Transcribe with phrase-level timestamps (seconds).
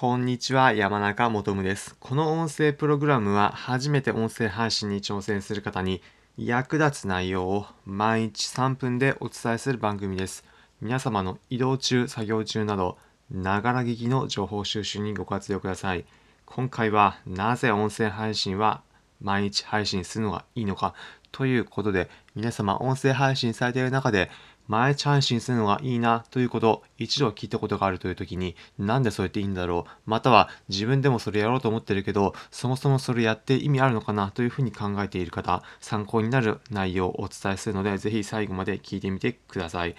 [0.00, 1.96] こんにちは、山中もとむです。
[1.98, 6.00] この音声プログラムは初めて音声配信に挑戦する方に
[6.36, 10.44] 役立つ内容を毎日3分でお伝えする番組です。
[10.80, 12.96] 皆様の移動中、作業中など、
[13.28, 16.04] ながら聞きの情報収集にご活用ください。
[16.46, 18.82] 今回はなぜ音声配信は
[19.20, 20.94] 毎日配信するのがいいのか
[21.32, 24.30] ということで、皆様音声配信されている中で
[24.68, 29.90] 毎日配信するのがいいなということを一度聞いたことがあるという時になんでそうやっていいんだろう？
[30.04, 39.96] または自分でもそれやろうと思ってるけどそもそもそれやって意味あるのかなというふうに考えている方参考になる内容をお伝えするのでぜひ最後まで聞いてみてください。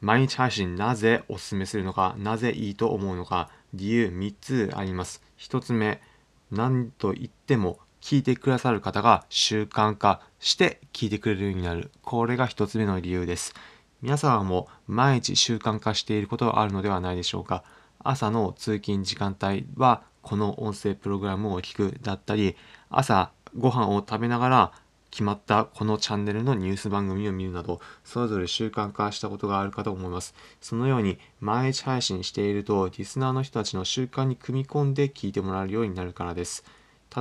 [0.00, 5.22] 毎日配信なぜおすすめするのかなぜいいと思うのか理由3つあります。
[5.38, 6.00] 1つ目
[6.50, 11.90] 何と言っても聞いてくださる方が習慣化して聞いてくれるようになる。
[12.00, 13.54] これが1つ目の理由です。
[14.02, 17.62] 皆様も毎日習慣化していることがあるのではないでしょうか。
[18.02, 22.56] 朝の通勤時間帯はこの音声プログラムを聞くだったり
[22.88, 24.72] 朝ご飯を食べながら
[25.10, 30.34] 決まったこのチャンネルのニュース番組を見るなどそれぞれ習慣化したことがあるかと思います。
[30.60, 36.64] そのように毎日配信しているとリスナーの人たちの習慣に組み込んで聞いてもらえるようになるからです。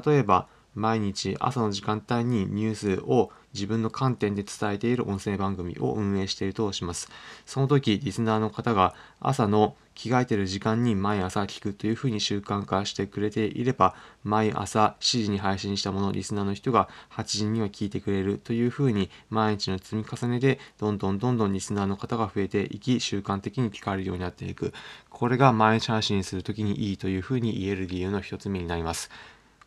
[0.05, 7.09] 例えば毎日朝の時間帯にニュースを自分の観点で伝えている音声番組を運営しているとします。
[7.45, 24.73] その時、リスナーの方が朝の着替えてる時間に毎朝聞くというふうに習慣化してくれていれば、毎朝7時に配信したものをリスナーの人が8時には聞いてくれるというふうに毎日の積み重ねでどんどんどんどんリスナーの方が増えていき、習慣的に聞かれるようになっていく。
[25.09, 29.09] これが毎日配信するときにいいというふうに言える理由の一つ目になります。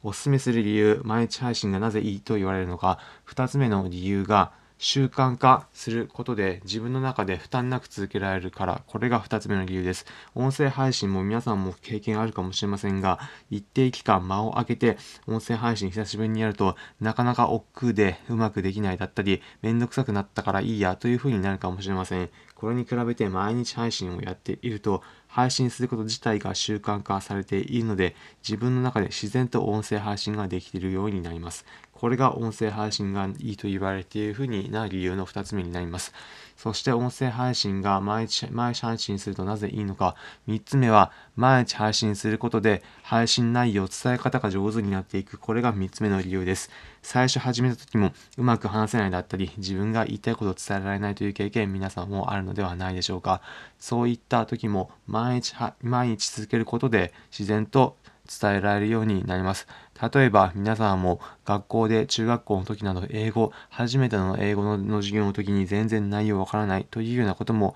[0.02, 4.52] おすすめする理由、毎日配信がなぜいいと言われるのか、2つ目の理由が、
[4.84, 10.06] 習慣化することで自分の中で負担なく続けられるから、これが2つ目の理由です。
[10.34, 22.28] 音声配信も皆さんも経験あるかもしれませんが、一定期間間を空けて音声配信久しぶりにやると、なかなか億劫でうまくできないだったり、めんどくさくなったからいいやという風になるかもしれません。
[22.62, 28.14] これに比べて毎日配信をやっていると、配信すること自体が習慣化されているので、
[28.46, 31.66] 自分の中で自然と音声配信ができているようになります。
[31.92, 36.12] これが音声配信がいいと言われているふうにな理由の2つ目になります。
[36.56, 40.14] そして音声配信が毎日毎日配信するとなぜいいのか。
[40.48, 45.38] 3つ目は毎日配信することで配信内容、伝え方が上手になっていく。
[45.38, 46.70] これが3つ目の理由です。
[47.02, 53.40] 最初始めた時もうまく話せないだったり、自分が言いたいことを伝えられないという経験皆さんもあるのではないでしょうか。
[53.78, 57.96] そういった時も毎日毎日続けることで自然と
[58.40, 59.66] 伝えられるようになります。
[60.14, 67.74] 例えば皆さんも学校で中学校の時など英語、初めての英語の授業の時に全然内容わからないというようなことも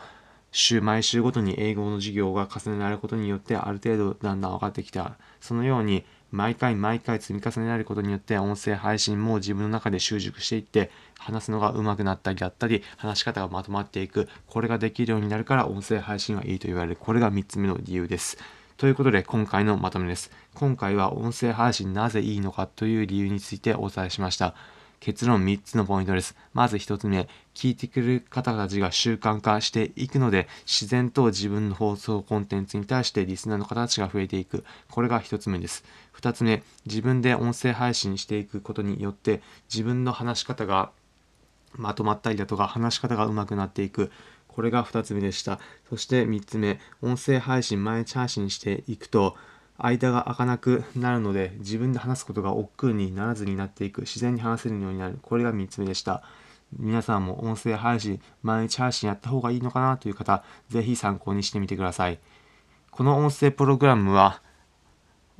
[0.53, 5.17] 週、毎週ごとに英語の授業が重ねられることによってある程度だんだん分かってきた。
[5.41, 18.39] そのように毎回毎回積み重ねられることによって音声配信も自分の中で習熟していって話すのが上手くなったりだったり話し方がまとまっていくこれができるようになるから音声配信はいいと言われるこれが3つ目の理由です。
[18.77, 20.31] ということで今回のまとめです。
[20.55, 24.55] 今回は音声配信なぜいいのかという理由についてお伝えしました。
[25.01, 26.37] 結論3つのポイントです。
[26.53, 34.65] まず1つ目、聞いてくる方たちが習慣化していくので、自然と自分の放送コンテンツに対してリスナーの方たちが増えていく。
[34.91, 35.85] これが1つ目です。
[36.21, 39.43] 2つ目、自分で音声配信していくことによって、
[39.73, 40.91] 自分の話し方が
[41.75, 44.11] まとまったりだとか、話し方が上手くなっていく。
[44.49, 45.61] これが2つ目でした。
[45.91, 49.37] そして3つ目、音声配信、毎日配信していくと、
[49.79, 55.19] 間が開かなくなるので、自分で話すことが億劫にならずになっていく、自然に話せるようになる。
[55.23, 56.23] これが3つ目でした。
[56.79, 62.19] 皆さんも音声配信、毎日配信やった方がいいのかなという方、ぜひ参考にしてみてください。
[62.91, 64.43] この音声プログラムは、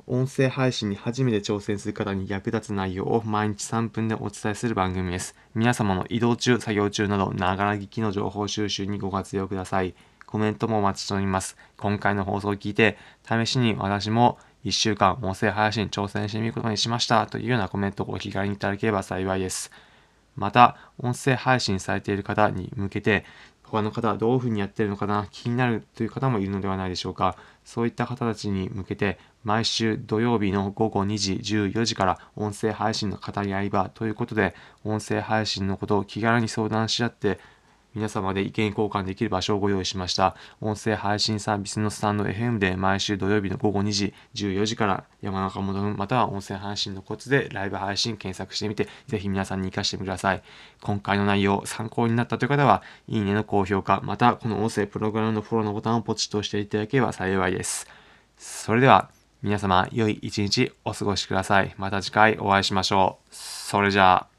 [0.05, 5.35] 音声配信に初めて挑戦する方に役立つ内容を毎日3分でお伝えする番組です。
[5.53, 9.95] 皆様の移動中、作業中など、ながら聞きの情報収集にご活用ください。
[10.27, 11.57] コメントもお待ちしております。
[11.77, 12.97] 今回の放送を聞いて、
[13.27, 19.71] 試しに私も1週間音声配信挑戦してみることにしましたというようなコメントをお気軽にいただければ幸いです。
[20.35, 23.23] また、音声配信されている方に向けて、
[23.69, 27.35] 他の方はどういうふうにやってるのかな気になるという方もいるのではないでしょうか
[27.65, 34.55] そういった方たちに向けて毎週土曜日の午後2時14時から音声配信の語り合い場ということで
[34.85, 37.39] 音声配信のことを気軽に相談し合って
[37.97, 40.35] 皆様で意見交換できる場所をご用意しました。
[40.61, 50.43] 音声配信サービスのスタンド FM で毎週土曜日の午後2時、14時から山中戻るまたは音声配信のコツでライブ配信検索してみて、ぜひ皆さんに活かしてみてください。
[50.81, 57.87] 今回の内容、参考になったという方は、いいねの高評価、またこの音声プログラムのフォローのボタンをポチッと押していただければ幸いです。
[58.37, 59.09] それでは、
[59.41, 61.73] 皆様、良い一日お過ごしください。
[61.77, 63.27] また次回お会いしましょう。
[63.31, 64.36] それじゃあ。